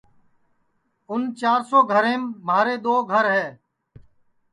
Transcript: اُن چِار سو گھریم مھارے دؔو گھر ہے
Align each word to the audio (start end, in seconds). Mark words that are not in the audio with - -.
اُن 1.09 1.21
چِار 1.39 1.61
سو 1.69 1.79
گھریم 1.91 2.23
مھارے 2.47 2.75
دؔو 2.83 2.95
گھر 3.11 3.25
ہے 3.35 3.47